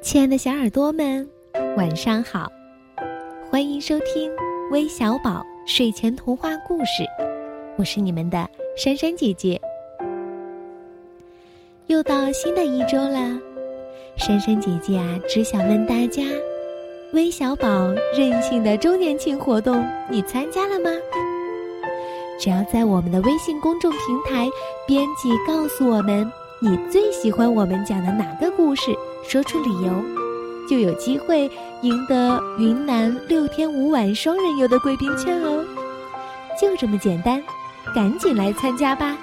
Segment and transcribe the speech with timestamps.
[0.00, 1.28] 亲爱的小耳朵们，
[1.76, 2.46] 晚上好！
[3.50, 4.30] 欢迎收听
[4.70, 7.04] 微小宝睡前童话故事，
[7.76, 9.60] 我是你们的珊珊姐姐。
[11.88, 13.36] 又到新的一周了，
[14.16, 16.22] 珊珊姐姐啊，只想问大家：
[17.12, 17.68] 微小宝
[18.16, 20.90] 任性的周年庆活动，你参加了吗？
[22.38, 24.48] 只要在我们的微信公众平台，
[24.86, 26.30] 编辑告诉我们
[26.60, 28.96] 你最喜欢我们讲的哪个故事。
[29.28, 29.92] 说出理由，
[30.66, 31.50] 就有机会
[31.82, 35.62] 赢得云南六天五晚双人游的贵宾券哦！
[36.58, 37.42] 就这么简单，
[37.94, 39.14] 赶紧来参加吧！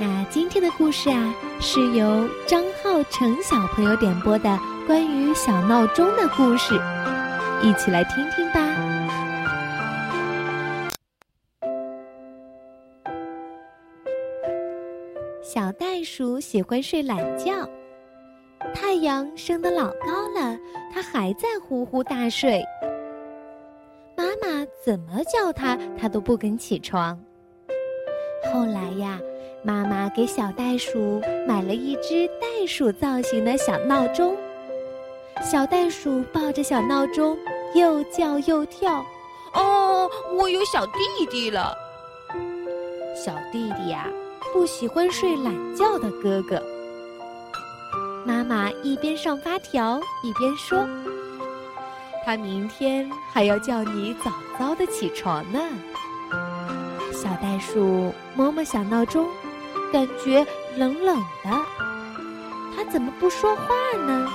[0.00, 6.74] 那今天的故事啊，是由张浩成小朋友点播的关于小闹钟的故事，
[7.62, 8.89] 一起来听听吧。
[15.52, 17.68] 小袋鼠喜欢睡懒觉，
[18.72, 20.56] 太阳升得老高了，
[20.94, 22.64] 它还在呼呼大睡。
[24.16, 27.20] 妈妈怎么叫它，它都不肯起床。
[28.52, 29.18] 后来呀，
[29.64, 34.36] 妈妈给小袋鼠买了一只袋鼠造型的小闹钟，
[35.42, 37.36] 小袋鼠抱着小闹钟
[37.74, 39.04] 又叫又跳。
[39.54, 40.08] 哦，
[40.38, 41.76] 我有小弟弟了，
[43.16, 44.06] 小弟弟呀。
[44.52, 46.60] 不喜欢睡懒觉的哥哥，
[48.26, 50.86] 妈妈一边上发条一边说
[52.26, 55.60] ：“他明天还要叫你早早的起床呢。”
[57.14, 59.28] 小袋鼠摸摸小闹钟，
[59.92, 60.44] 感觉
[60.76, 61.50] 冷冷的，
[62.76, 63.62] 他怎么不说话
[64.04, 64.26] 呢？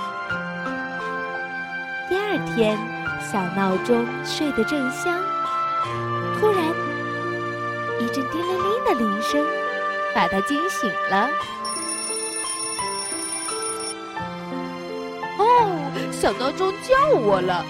[2.08, 2.78] 第二天，
[3.20, 5.22] 小闹钟睡得正香，
[6.40, 6.64] 突然
[8.00, 9.44] 一阵叮铃铃的铃声。
[10.16, 11.28] 把他惊醒了。
[15.38, 17.62] 哦，小闹钟叫我了。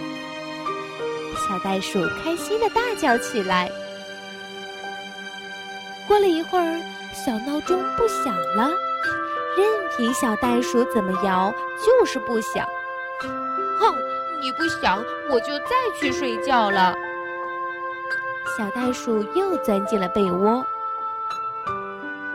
[1.35, 3.69] 小袋鼠开心的大叫起来。
[6.07, 6.81] 过了一会儿，
[7.13, 8.71] 小闹钟不响了，
[9.59, 11.53] 任凭小袋鼠怎么摇，
[11.85, 12.65] 就是不响。
[13.81, 13.93] 哼，
[14.41, 16.95] 你不响，我就再去睡觉了。
[18.57, 20.65] 小袋鼠又钻进了被窝。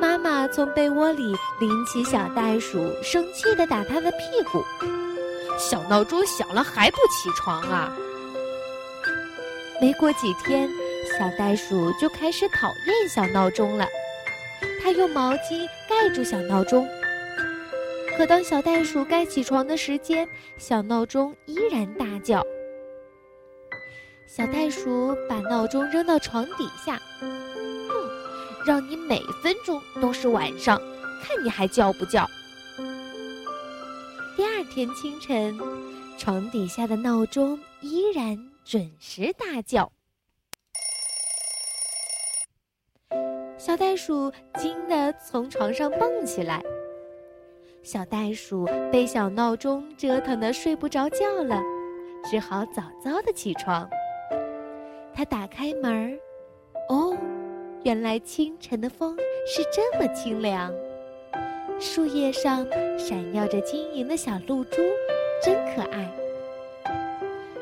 [0.02, 4.66] 妈妈从被窝里拎起小袋鼠，生气地打它的屁股。
[5.60, 7.96] 小闹钟响了还不起床啊！
[9.80, 10.68] 没过几天，
[11.20, 13.86] 小袋鼠就开始讨厌小闹钟了。
[14.82, 16.90] 它用毛巾盖住小闹钟，
[18.18, 22.44] 可当小袋鼠该起床的时间，小闹钟依然大叫。
[24.26, 27.00] 小袋鼠把闹钟扔到床底下。
[28.66, 30.80] 让你每分钟都是晚上，
[31.24, 32.28] 看你还叫不叫？
[34.38, 35.60] 第二天清晨，
[36.18, 39.92] 床底下的闹钟依然准时大叫。
[43.58, 46.64] 小袋鼠惊得从床上蹦起来。
[47.84, 51.62] 小袋鼠被小闹钟折腾得睡不着觉了，
[52.30, 53.88] 只好早早的起床。
[55.14, 56.18] 他打开门儿，
[56.90, 57.16] 哦。
[57.84, 60.72] 原来清晨的风是这么清凉，
[61.80, 62.64] 树叶上
[62.96, 64.78] 闪耀着晶莹的小露珠，
[65.44, 66.08] 真可爱。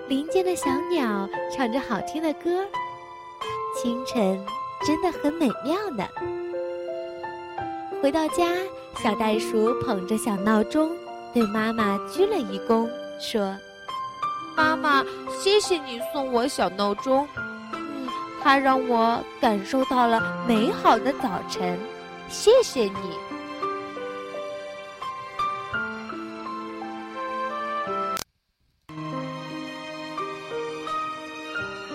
[0.09, 2.65] 林间的小鸟唱着好听的歌，
[3.81, 4.45] 清晨
[4.85, 6.05] 真的很美妙呢。
[8.01, 8.45] 回到家，
[9.01, 10.91] 小袋鼠捧着小闹钟，
[11.33, 12.89] 对妈妈鞠了一躬，
[13.21, 13.55] 说
[14.57, 15.01] ：“妈妈，
[15.39, 17.25] 谢谢你送我小闹钟。”
[18.41, 21.77] 它让我感受到了美好的早晨，
[22.27, 22.91] 谢谢你。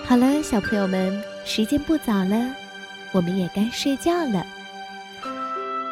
[0.06, 2.36] 好了，小朋友们，时间不早了，
[3.12, 4.44] 我们也该睡觉了。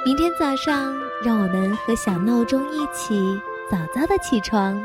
[0.05, 0.95] 明天早上，
[1.25, 3.41] 让我们和小闹钟一起
[3.71, 4.81] 早早的起床，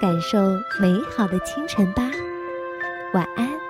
[0.00, 0.38] 感受
[0.80, 2.02] 美好的清晨吧。
[3.14, 3.67] 晚安。